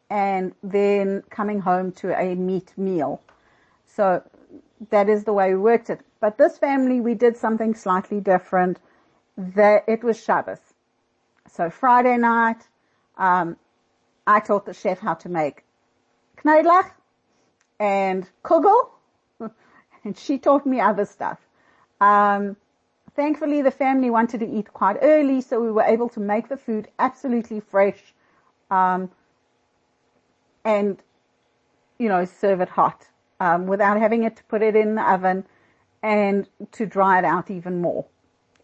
[0.09, 3.21] and then coming home to a meat meal.
[3.85, 4.23] So
[4.89, 6.01] that is the way we worked it.
[6.19, 8.79] But this family, we did something slightly different.
[9.37, 10.59] That it was Shabbos.
[11.49, 12.67] So Friday night,
[13.17, 13.57] um,
[14.25, 15.63] I taught the chef how to make
[16.43, 16.91] knedlach
[17.79, 18.89] and kugel,
[20.03, 21.39] and she taught me other stuff.
[21.99, 22.55] Um,
[23.15, 26.57] thankfully, the family wanted to eat quite early, so we were able to make the
[26.57, 28.01] food absolutely fresh.
[28.71, 29.11] Um,
[30.63, 30.97] and,
[31.99, 33.07] you know, serve it hot,
[33.39, 35.45] um, without having it to put it in the oven
[36.01, 38.05] and to dry it out even more.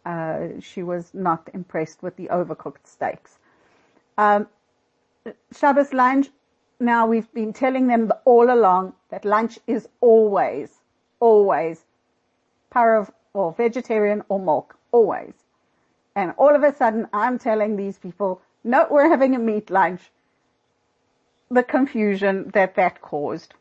[0.06, 3.38] Uh, she was not impressed with the overcooked steaks.
[4.18, 4.48] Um,
[5.56, 6.30] Shabbos lunch,
[6.80, 10.80] now we've been telling them all along that lunch is always,
[11.20, 11.86] always
[12.74, 15.34] parov or vegetarian or milk, always.
[16.16, 20.02] And all of a sudden I'm telling these people, no, we're having a meat lunch
[21.52, 23.54] the confusion that that caused.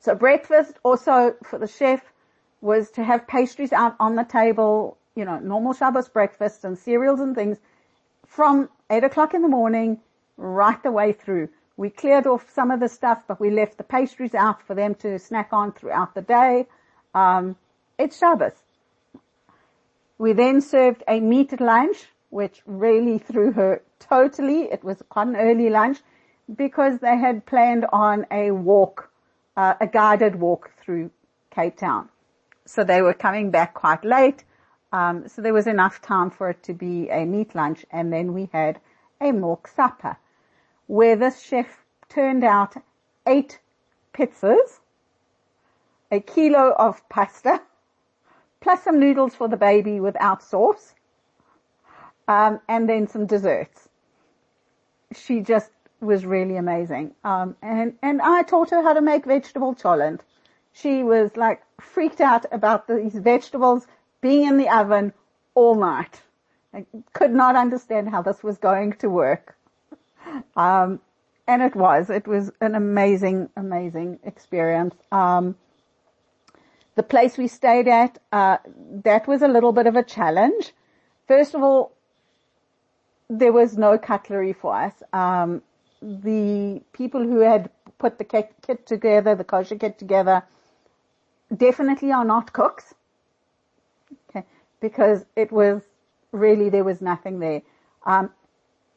[0.00, 2.00] So breakfast also for the chef
[2.60, 7.20] was to have pastries out on the table, you know, normal Shabbos breakfast and cereals
[7.20, 7.58] and things
[8.26, 10.00] from eight o'clock in the morning
[10.36, 11.48] right the way through.
[11.76, 14.94] We cleared off some of the stuff, but we left the pastries out for them
[14.96, 16.66] to snack on throughout the day.
[17.14, 17.56] Um,
[17.98, 18.62] it's Shabbos.
[20.18, 24.62] We then served a meat lunch, which really threw her totally.
[24.72, 25.98] It was quite an early lunch
[26.54, 29.10] because they had planned on a walk,
[29.56, 31.10] uh, a guided walk through
[31.50, 32.08] Cape Town.
[32.66, 34.44] So they were coming back quite late.
[34.92, 38.32] Um, so there was enough time for it to be a meat lunch and then
[38.32, 38.80] we had
[39.20, 40.16] a milk supper
[40.86, 42.74] where this chef turned out
[43.26, 43.58] eight
[44.14, 44.80] pizzas,
[46.10, 47.60] a kilo of pasta,
[48.60, 50.94] plus some noodles for the baby without sauce,
[52.28, 53.88] um, and then some desserts.
[55.12, 57.14] She just was really amazing.
[57.24, 60.20] Um, and, and I taught her how to make vegetable cholent.
[60.72, 63.86] She was like freaked out about these vegetables
[64.20, 65.12] being in the oven
[65.54, 66.20] all night.
[66.74, 69.56] I could not understand how this was going to work.
[70.56, 71.00] Um,
[71.46, 72.10] and it was.
[72.10, 74.94] It was an amazing, amazing experience.
[75.12, 75.54] Um,
[76.96, 78.58] the place we stayed at, uh,
[79.04, 80.72] that was a little bit of a challenge.
[81.28, 81.92] First of all,
[83.28, 84.94] there was no cutlery for us.
[85.12, 85.62] Um,
[86.06, 88.54] the people who had put the kit,
[88.86, 90.42] together, the kosher kit together,
[91.56, 92.94] definitely are not cooks.
[94.30, 94.46] Okay,
[94.80, 95.82] because it was
[96.30, 97.62] really there was nothing there.
[98.04, 98.30] Um,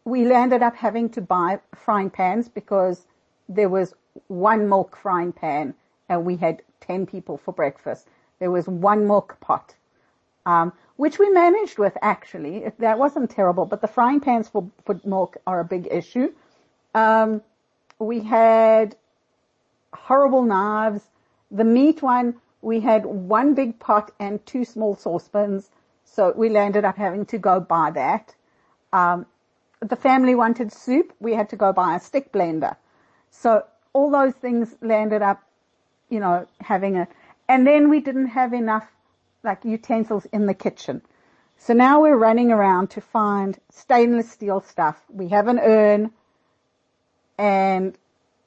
[0.05, 3.07] we ended up having to buy frying pans because
[3.47, 3.95] there was
[4.27, 5.73] one milk frying pan
[6.09, 8.07] and we had 10 people for breakfast.
[8.37, 9.73] There was one milk pot,
[10.45, 12.71] um, which we managed with actually.
[12.77, 16.31] That wasn't terrible, but the frying pans for, for milk are a big issue.
[16.93, 17.41] Um,
[17.99, 18.95] we had
[19.93, 21.03] horrible knives.
[21.51, 25.69] The meat one, we had one big pot and two small saucepans.
[26.05, 28.35] So we landed up having to go buy that.
[28.91, 29.25] Um,
[29.79, 31.13] the family wanted soup.
[31.19, 32.75] We had to go buy a stick blender.
[33.31, 35.43] So all those things landed up,
[36.09, 37.07] you know, having a,
[37.47, 38.87] and then we didn't have enough
[39.43, 41.01] like utensils in the kitchen.
[41.57, 45.01] So now we're running around to find stainless steel stuff.
[45.09, 46.11] We have an urn
[47.39, 47.97] and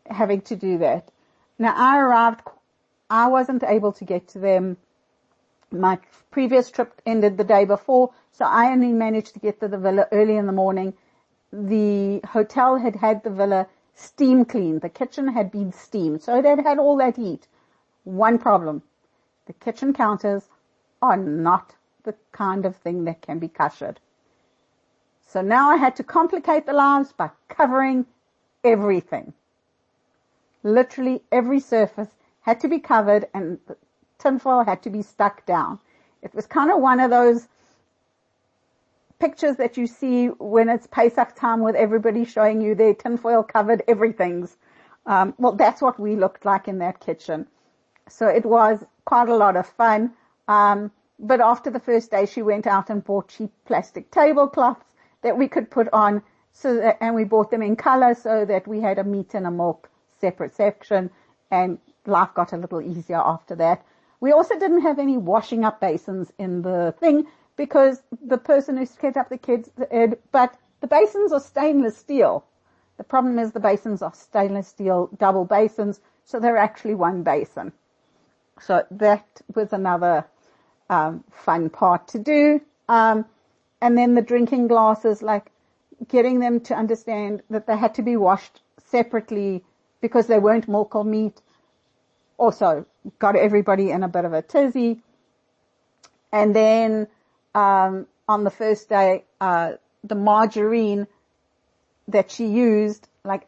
[0.06, 1.10] having to do that.
[1.58, 2.42] Now I arrived,
[3.08, 4.76] I wasn't able to get to them.
[5.70, 5.98] My
[6.30, 10.06] previous trip ended the day before, so I only managed to get to the villa
[10.12, 10.92] early in the morning.
[11.50, 14.82] The hotel had had the villa steam cleaned.
[14.82, 17.48] The kitchen had been steamed, so it had had all that heat.
[18.04, 18.82] One problem.
[19.46, 20.50] The kitchen counters
[21.00, 21.74] are not
[22.04, 24.00] the kind of thing that can be kashered.
[25.26, 28.06] So now I had to complicate the lives by covering
[28.64, 29.32] everything.
[30.62, 32.08] Literally every surface
[32.40, 33.58] had to be covered and
[34.18, 35.78] tinfoil had to be stuck down.
[36.22, 37.48] It was kind of one of those
[39.18, 43.82] pictures that you see when it's Pesach time with everybody showing you their tinfoil covered
[43.86, 44.56] everything's.
[45.06, 47.46] Um, well, that's what we looked like in that kitchen.
[48.08, 50.12] So it was quite a lot of fun.
[50.48, 54.86] Um, but after the first day, she went out and bought cheap plastic tablecloths
[55.22, 56.22] that we could put on
[56.52, 59.46] so that, and we bought them in color so that we had a meat and
[59.46, 59.88] a milk
[60.20, 61.10] separate section
[61.50, 63.84] and life got a little easier after that.
[64.20, 68.86] We also didn't have any washing up basins in the thing because the person who
[68.86, 69.70] set up the kids,
[70.30, 72.44] but the basins are stainless steel.
[72.96, 77.72] The problem is the basins are stainless steel double basins, so they're actually one basin.
[78.60, 80.24] So that was another
[80.88, 82.60] um, fun part to do.
[82.88, 83.24] Um,
[83.80, 85.51] and then the drinking glasses, like
[86.08, 89.64] getting them to understand that they had to be washed separately
[90.00, 91.40] because they weren't milk or meat.
[92.38, 92.86] Also
[93.18, 95.00] got everybody in a bit of a tizzy.
[96.32, 97.06] And then,
[97.54, 101.06] um, on the first day, uh, the margarine
[102.08, 103.46] that she used, like,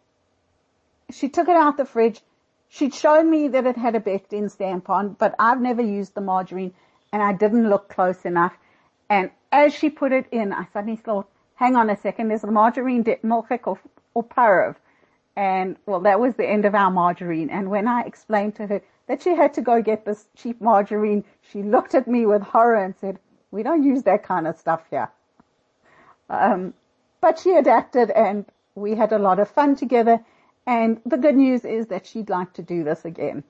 [1.10, 2.20] she took it out the fridge.
[2.68, 6.14] She'd shown me that it had a Beth Din stamp on, but I've never used
[6.14, 6.74] the margarine
[7.12, 8.56] and I didn't look close enough.
[9.08, 13.04] And as she put it in, I suddenly thought, hang on a second, there's margarine
[13.04, 13.78] milchik or,
[14.14, 14.76] or.
[15.36, 17.50] And well, that was the end of our margarine.
[17.50, 21.24] And when I explained to her that she had to go get this cheap margarine,
[21.50, 23.18] she looked at me with horror and said,
[23.50, 25.10] we don't use that kind of stuff here.
[26.30, 26.74] Um,
[27.20, 30.20] but she adapted and we had a lot of fun together.
[30.66, 33.44] And the good news is that she'd like to do this again.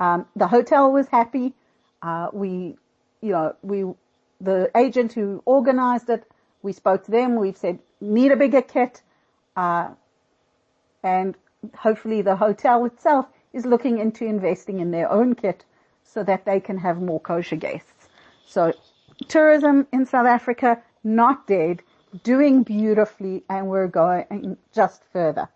[0.00, 1.52] Um, the hotel was happy.
[2.02, 2.76] Uh, we,
[3.20, 3.84] you know, we,
[4.40, 6.24] the agent who organized it
[6.64, 7.36] we spoke to them.
[7.36, 9.02] We've said, need a bigger kit.
[9.54, 9.90] Uh,
[11.02, 11.36] and
[11.76, 15.64] hopefully the hotel itself is looking into investing in their own kit
[16.02, 18.08] so that they can have more kosher guests.
[18.46, 18.72] So
[19.28, 21.82] tourism in South Africa, not dead,
[22.22, 25.48] doing beautifully, and we're going just further.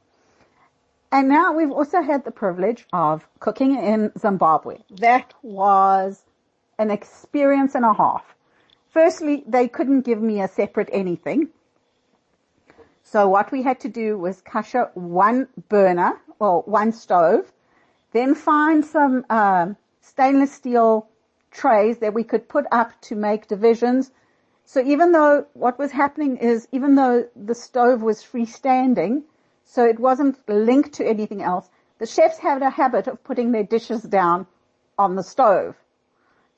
[1.10, 4.78] And now we've also had the privilege of cooking in Zimbabwe.
[4.90, 6.22] That was
[6.78, 8.34] an experience and a half.
[8.90, 11.48] Firstly, they couldn't give me a separate anything.
[13.02, 17.52] So what we had to do was kasher one burner, or one stove,
[18.12, 19.68] then find some uh,
[20.00, 21.08] stainless steel
[21.50, 24.12] trays that we could put up to make divisions.
[24.64, 29.22] So even though what was happening is, even though the stove was freestanding,
[29.64, 33.64] so it wasn't linked to anything else, the chefs had a habit of putting their
[33.64, 34.46] dishes down
[34.98, 35.76] on the stove.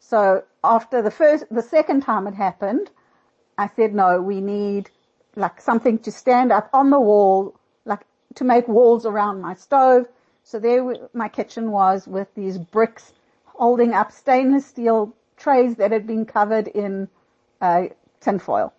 [0.00, 2.90] So after the first, the second time it happened,
[3.58, 4.90] I said, no, we need
[5.36, 7.54] like something to stand up on the wall,
[7.84, 8.00] like
[8.34, 10.06] to make walls around my stove.
[10.44, 13.12] So there my kitchen was with these bricks
[13.44, 17.08] holding up stainless steel trays that had been covered in
[17.61, 17.84] uh,
[18.20, 18.72] tinfoil.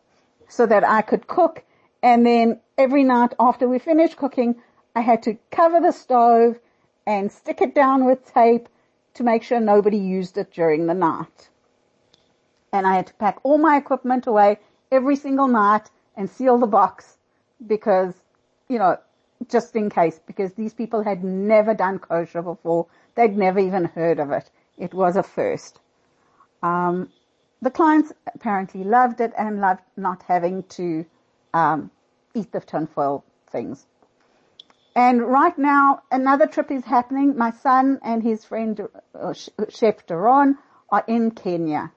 [0.48, 1.64] so that I could cook.
[2.04, 4.56] And then every night after we finished cooking,
[4.96, 6.60] I had to cover the stove
[7.08, 8.68] and stick it down with tape
[9.14, 11.50] to make sure nobody used it during the night.
[12.74, 14.60] And I had to pack all my equipment away
[14.92, 17.18] every single night and seal the box
[17.66, 18.14] because,
[18.70, 18.98] you know,
[19.50, 22.88] just in case, because these people had never done kosher before.
[23.16, 24.50] They'd never even heard of it.
[24.78, 25.80] It was a first.
[26.64, 27.10] Um,
[27.62, 31.06] the clients apparently loved it and loved not having to
[31.54, 31.92] um,
[32.34, 33.86] eat the tinfoil things.
[34.96, 37.38] And right now, another trip is happening.
[37.38, 40.58] My son and his friend, uh, Chef Duron,
[40.90, 41.92] are in Kenya.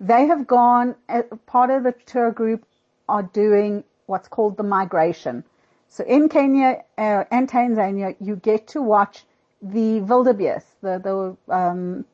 [0.00, 2.66] They have gone, uh, part of the tour group
[3.08, 5.44] are doing what's called the migration.
[5.88, 9.24] So in Kenya uh, and Tanzania, you get to watch
[9.62, 12.04] the wildebeest, the, the um,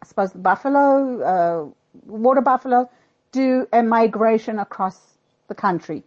[0.00, 1.68] I suppose the buffalo, uh,
[2.06, 2.88] water buffalo,
[3.32, 5.18] do a migration across
[5.48, 6.04] the country.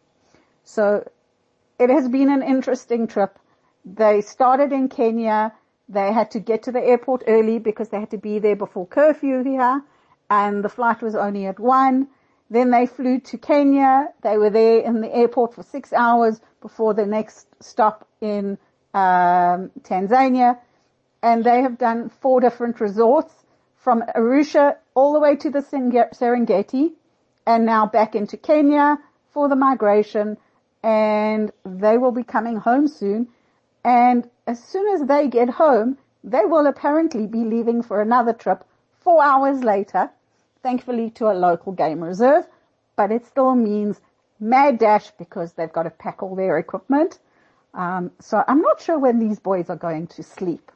[0.63, 1.05] So
[1.79, 3.37] it has been an interesting trip.
[3.83, 5.53] They started in Kenya.
[5.89, 8.87] They had to get to the airport early because they had to be there before
[8.87, 9.83] curfew here
[10.29, 12.07] and the flight was only at one.
[12.49, 14.09] Then they flew to Kenya.
[14.21, 18.57] They were there in the airport for six hours before the next stop in
[18.93, 20.57] um, Tanzania.
[21.21, 23.33] And they have done four different resorts
[23.77, 26.93] from Arusha all the way to the Serengeti
[27.45, 28.97] and now back into Kenya
[29.31, 30.37] for the migration
[30.83, 33.27] and they will be coming home soon.
[33.83, 38.63] And as soon as they get home, they will apparently be leaving for another trip
[38.99, 40.09] four hours later,
[40.63, 42.45] thankfully to a local game reserve,
[42.95, 43.99] but it still means
[44.39, 47.19] mad dash because they've got to pack all their equipment.
[47.73, 50.71] Um, so I'm not sure when these boys are going to sleep.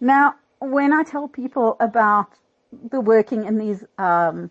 [0.00, 2.28] Now, when I tell people about
[2.90, 4.50] the working in these um,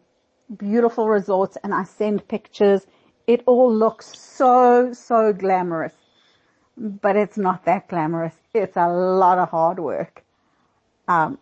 [0.57, 2.87] beautiful resorts and I send pictures
[3.27, 5.93] it all looks so, so glamorous,
[6.77, 8.33] but it's not that glamorous.
[8.53, 10.23] It's a lot of hard work.
[11.07, 11.39] Um,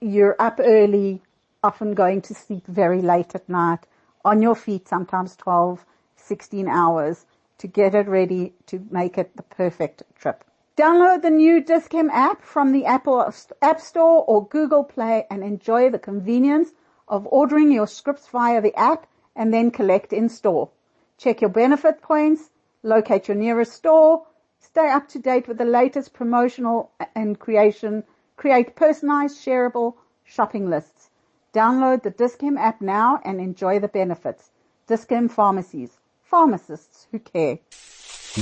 [0.00, 1.22] you're up early,
[1.62, 3.80] often going to sleep very late at night,
[4.24, 5.84] on your feet sometimes 12,
[6.16, 7.26] 16 hours
[7.58, 10.44] to get it ready to make it the perfect trip.
[10.76, 13.30] Download the new Dis-Chem app from the Apple
[13.60, 16.70] App Store or Google Play and enjoy the convenience
[17.06, 20.70] of ordering your scripts via the app and then collect in store.
[21.18, 22.50] Check your benefit points,
[22.82, 24.24] locate your nearest store,
[24.60, 28.04] stay up to date with the latest promotional and creation,
[28.40, 29.92] create personalized shareable
[30.24, 31.10] shopping lists.
[31.52, 34.48] Download the Dis-Chem app now and enjoy the benefits.
[34.86, 35.90] Dis-Chem pharmacies,
[36.22, 37.58] pharmacists who care.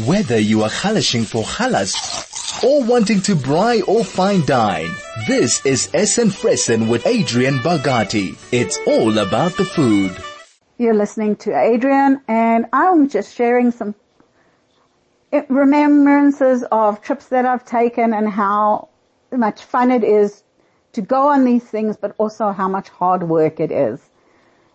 [0.07, 1.97] Whether you are halashing for halas
[2.63, 4.91] or wanting to braai or fine dine,
[5.27, 8.39] this is Essen Fressen with Adrienne Bogatie.
[8.53, 10.17] It's all about the food.
[10.77, 13.97] You're listening to Adrienne and I'm just sharing some
[15.33, 18.91] eh, remembrances of trips that I've taken and how
[19.37, 20.43] much fun it is
[20.93, 24.01] to go on these things, but also how much hard work it is.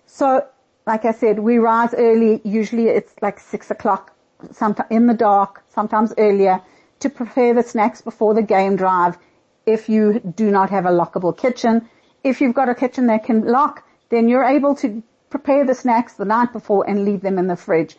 [0.06, 0.46] So,
[0.86, 2.42] like I said, we rise early.
[2.44, 4.16] Usually it's like six o'clock,
[4.52, 6.62] sometimes in the dark, sometimes earlier,
[7.00, 9.18] to prepare the snacks before the game drive.
[9.66, 11.90] If you do not have a lockable kitchen,
[12.24, 16.14] if you've got a kitchen that can lock, then you're able to prepare the snacks
[16.14, 17.98] the night before and leave them in the fridge.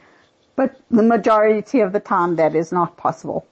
[0.57, 3.46] But the majority of the time that is not possible.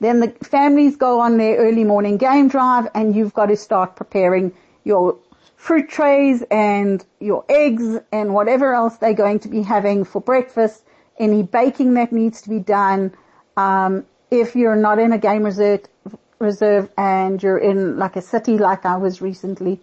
[0.00, 3.96] Then the families go on their early morning game drive and you've got to start
[3.96, 5.18] preparing your
[5.56, 10.82] fruit trays and your eggs and whatever else they're going to be having for breakfast,
[11.18, 13.12] any baking that needs to be done.
[13.58, 15.84] Um, if you're not in a game reserve,
[16.38, 19.80] reserve and you're in like a city like I was recently,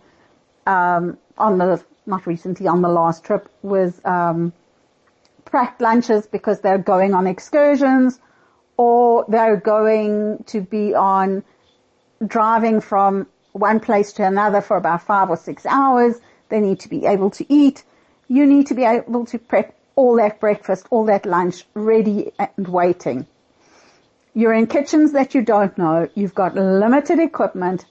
[0.65, 4.51] um, on the not recently on the last trip with, um,
[5.45, 8.19] packed lunches because they're going on excursions
[8.77, 11.43] or they're going to be on
[12.25, 16.15] driving from one place to another for about five or six hours.
[16.49, 17.83] They need to be able to eat.
[18.27, 22.67] You need to be able to prep all that breakfast, all that lunch ready and
[22.67, 23.25] waiting.
[24.33, 26.07] You're in kitchens that you don't know.
[26.13, 27.85] You've got limited equipment.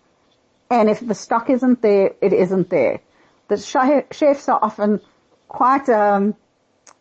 [0.71, 3.01] And if the stock isn't there, it isn't there
[3.49, 5.01] the chefs are often
[5.49, 6.35] quite um,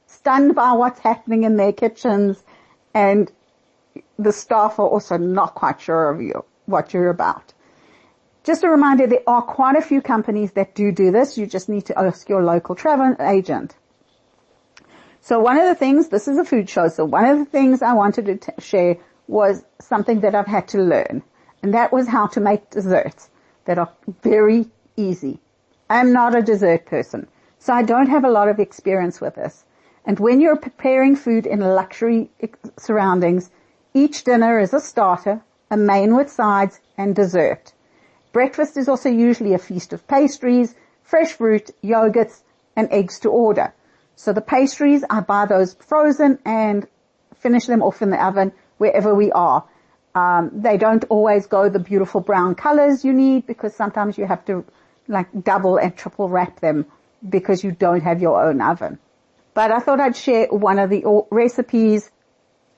[0.07, 2.41] stunned by what's happening in their kitchens,
[2.93, 3.31] and
[4.17, 7.53] the staff are also not quite sure of you what you're about.
[8.43, 11.37] Just a reminder, there are quite a few companies that do do this.
[11.37, 13.75] You just need to ask your local travel agent.
[15.21, 17.81] So one of the things, this is a food show, so one of the things
[17.81, 18.97] I wanted to t- share
[19.27, 21.23] was something that I've had to learn.
[21.63, 23.31] And that was how to make desserts
[23.65, 23.91] that are
[24.21, 25.39] very easy.
[25.89, 27.27] I'm not a dessert person.
[27.57, 29.65] So I don't have a lot of experience with this.
[30.05, 32.29] And when you're preparing food in luxury
[32.77, 33.49] surroundings,
[33.95, 35.41] each dinner is a starter,
[35.71, 37.73] a main with sides, and dessert.
[38.33, 42.43] Breakfast is also usually a feast of pastries, fresh fruit, yogurts,
[42.75, 43.73] and eggs to order.
[44.17, 46.85] So the pastries, I buy those frozen and
[47.37, 49.63] finish them off in the oven wherever we are.
[50.13, 54.43] Um, they don't always go the beautiful brown colors you need because sometimes you have
[54.45, 54.65] to
[55.07, 56.85] like double and triple wrap them
[57.27, 58.99] because you don't have your own oven.
[59.53, 62.11] But I thought I'd share one of the recipes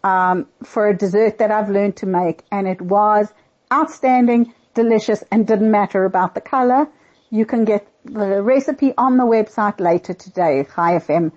[0.08, 3.34] um, for a dessert that I've learned to make, and it was
[3.74, 6.88] outstanding, delicious, and didn't matter about the color.
[7.30, 11.32] You can get the recipe on the website later today, Chai FM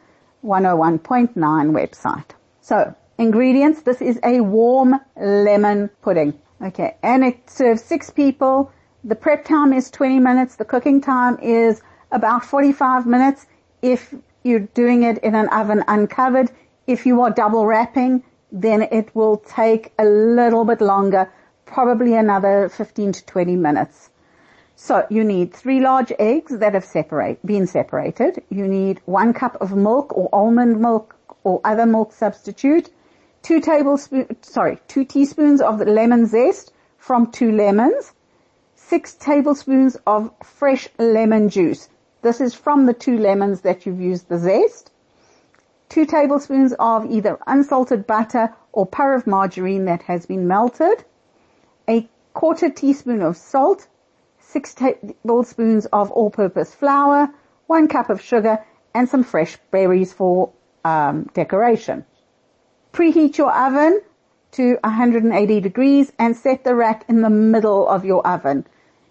[0.45, 1.35] 101.9
[1.81, 2.31] website.
[2.61, 6.39] So, ingredients, this is a warm lemon pudding.
[6.62, 8.71] Okay, and it serves six people.
[9.03, 10.57] The prep time is 20 minutes.
[10.57, 13.47] The cooking time is about 45 minutes
[13.83, 14.14] if
[14.45, 16.51] you're doing it in an oven uncovered.
[16.87, 21.30] If you are double wrapping, then it will take a little bit longer,
[21.66, 24.11] probably another 15 to 20 minutes.
[24.76, 28.42] So you need three large eggs that have separate, been separated.
[28.48, 32.90] You need one cup of milk or almond milk or other milk substitute.
[33.42, 38.12] Two tablespoons, sorry, two teaspoons of lemon zest from two lemons.
[38.74, 41.90] Six tablespoons of fresh lemon juice.
[42.22, 44.90] This is from the two lemons that you've used the zest.
[45.91, 51.05] Two tablespoons of either unsalted butter or pareve margarine that has been melted.
[51.88, 53.88] A quarter teaspoon of salt
[54.38, 57.28] six tablespoons of all-purpose flour,
[57.66, 58.64] one cup of sugar,
[58.95, 60.53] and some fresh berries for
[60.84, 62.05] um, decoration.
[62.93, 64.01] Preheat your oven
[64.53, 68.66] to 180 degrees and set the rack in the middle of your oven.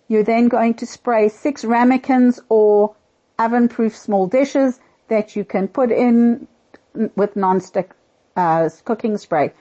[0.08, 2.96] You're then going to spray six ramekins or
[3.38, 6.48] oven-proof small dishes that you can put in
[7.16, 7.92] with non-stick
[8.36, 9.54] uh, cooking spray.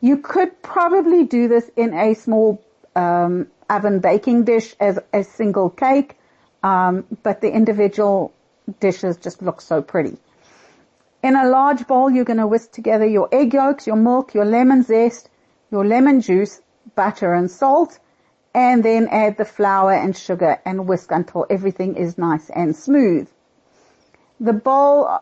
[0.00, 2.62] You could probably do this in a small
[2.94, 6.16] um, oven baking dish as a single cake,
[6.62, 8.32] um, but the individual
[8.80, 10.16] dishes just look so pretty.
[11.22, 14.44] In a large bowl, you're going to whisk together your egg yolks, your milk, your
[14.44, 15.30] lemon zest,
[15.70, 16.60] your lemon juice,
[16.94, 17.98] butter and salt,
[18.54, 23.28] and then add the flour and sugar and whisk until everything is nice and smooth.
[24.40, 25.20] The bowl,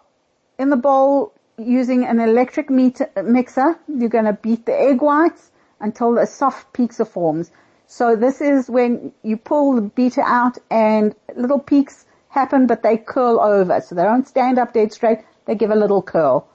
[0.58, 5.50] in the bowl, using an electric mixer, you're going to beat the egg whites
[5.80, 7.50] until a soft pizza forms.
[7.86, 12.96] So this is when you pull the beater out and little peaks happen, but they
[12.96, 13.80] curl over.
[13.80, 15.20] So they don't stand up dead straight.
[15.46, 16.48] They give a little curl.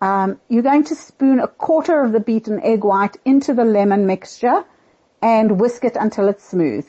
[0.00, 4.06] Um, you're going to spoon a quarter of the beaten egg white into the lemon
[4.06, 4.64] mixture
[5.20, 6.88] and whisk it until it's smooth.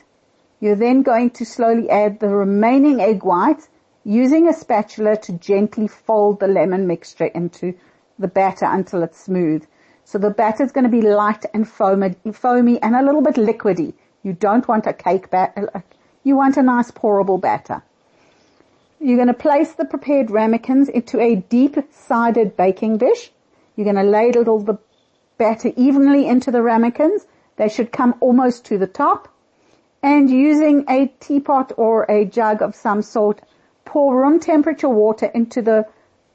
[0.61, 3.67] You're then going to slowly add the remaining egg whites
[4.03, 7.73] using a spatula to gently fold the lemon mixture into
[8.17, 9.65] the batter until it's smooth.
[10.05, 13.35] So the batter is going to be light and foamy, foamy and a little bit
[13.35, 13.93] liquidy.
[14.23, 15.69] You don't want a cake batter.
[15.73, 15.81] Uh, uh,
[16.23, 17.81] you want a nice pourable batter.
[18.99, 23.31] You're going to place the prepared ramekins into a deep-sided baking dish.
[23.75, 24.77] You're going to ladle the
[25.37, 27.25] batter evenly into the ramekins.
[27.55, 29.27] They should come almost to the top.
[30.03, 33.41] And using a teapot or a jug of some sort,
[33.85, 35.85] pour room temperature water into the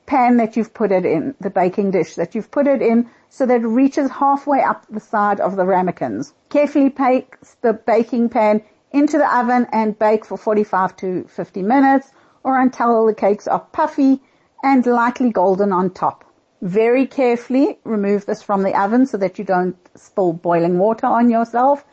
[0.07, 3.44] pan that you've put it in, the baking dish that you've put it in so
[3.44, 6.32] that it reaches halfway up the side of the ramekins.
[6.49, 12.12] Carefully place the baking pan into the oven and bake for 45 to 50 minutes
[12.44, 14.22] or until the cakes are puffy
[14.62, 16.24] and lightly golden on top.
[16.62, 21.28] Very carefully remove this from the oven so that you don't spill boiling water on
[21.28, 21.84] yourself.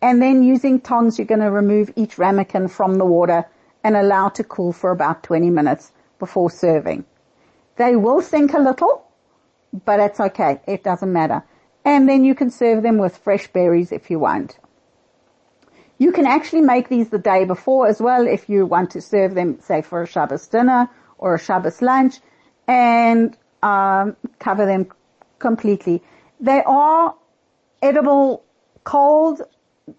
[0.00, 3.46] And then using tongs, you're going to remove each ramekin from the water
[3.84, 7.04] and allow to cool for about 20 minutes before serving.
[7.76, 9.04] They will sink a little,
[9.84, 10.60] but it's okay.
[10.66, 11.42] It doesn't matter.
[11.84, 14.58] And then you can serve them with fresh berries if you want.
[15.98, 19.34] You can actually make these the day before as well if you want to serve
[19.34, 22.16] them, say, for a Shabbos dinner or a Shabbos lunch
[22.66, 24.88] and um, cover them
[25.38, 26.02] completely.
[26.40, 27.14] They are
[27.80, 28.44] edible
[28.84, 29.42] cold.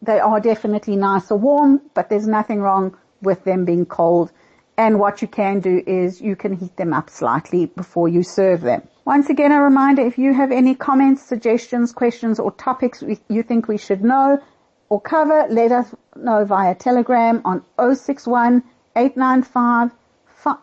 [0.01, 4.31] They are definitely nice or warm, but there's nothing wrong with them being cold
[4.77, 8.61] and what you can do is you can heat them up slightly before you serve
[8.61, 8.81] them.
[9.05, 13.67] Once again, a reminder, if you have any comments, suggestions, questions, or topics you think
[13.67, 14.41] we should know
[14.89, 18.63] or cover, let us know via Telegram on 061
[18.95, 19.91] 895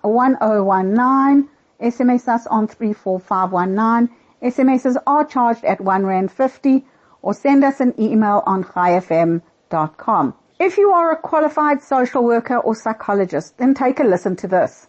[0.02, 1.48] 1019.
[1.80, 4.16] SMS us on 34519.
[4.42, 6.84] SMSs are charged at 1 Rand 50
[7.22, 10.34] or send us an email on chaifm.com.
[10.60, 14.88] If you are a qualified social worker or psychologist, then take a listen to this.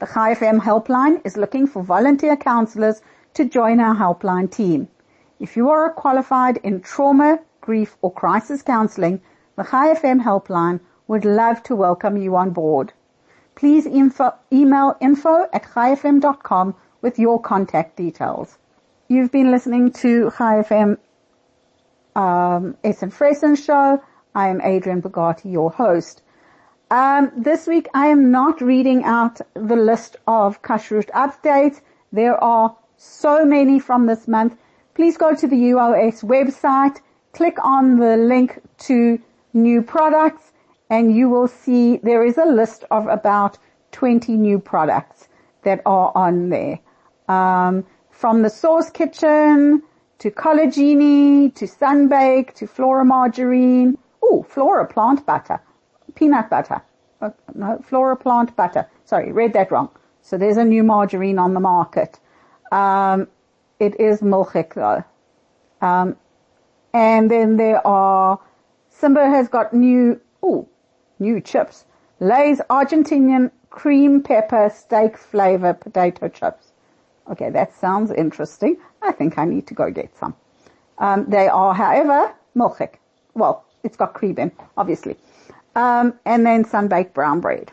[0.00, 3.00] The Chai FM helpline is looking for volunteer counselors
[3.32, 4.88] to join our helpline team.
[5.40, 9.22] If you are qualified in trauma, grief or crisis counseling,
[9.56, 12.92] the Chai FM helpline would love to welcome you on board.
[13.54, 18.58] Please info, email info at chaifm.com with your contact details.
[19.08, 20.98] You've been listening to Chai FM
[22.14, 24.02] um, Essen Fressen show.
[24.38, 26.22] I am Adrienne Bogatie, your host.
[26.92, 31.80] Um, this week I am not reading out the list of kashrut updates.
[32.12, 34.56] There are so many from this month.
[34.94, 37.00] Please go to the UOS website,
[37.32, 39.20] click on the link to
[39.54, 40.52] new products,
[40.88, 43.58] and you will see there is a list of about
[43.90, 45.26] 20 new products
[45.64, 46.78] that are on there.
[47.26, 49.82] Um, from the Sauce Kitchen
[50.20, 53.98] to Collagini to Sunbake to Flora Margarine.
[54.30, 55.60] Oh, Flora Plant Butter.
[56.14, 56.82] Peanut butter.
[57.20, 58.88] Uh, no, Flora Plant Butter.
[59.04, 59.90] Sorry, read that wrong.
[60.22, 62.18] So there's a new margarine on the market.
[62.70, 63.28] Um,
[63.78, 65.04] it is milchik though.
[65.80, 66.16] Um,
[66.92, 68.40] and then there are,
[68.90, 70.68] Simba has got new, oh,
[71.18, 71.84] new chips.
[72.20, 76.72] Lay's Argentinian cream pepper steak flavor potato chips.
[77.30, 78.76] Okay, that sounds interesting.
[79.02, 80.34] I think I need to go get some.
[80.98, 82.94] Um, they are, however, milchik.
[83.34, 85.16] Well, it's got cream in, obviously.
[85.74, 87.72] Um, and then sun-baked brown bread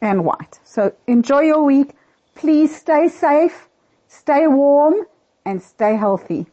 [0.00, 0.58] and white.
[0.64, 1.90] So enjoy your week.
[2.34, 3.68] Please stay safe,
[4.08, 5.06] stay warm,
[5.44, 6.46] and stay healthy.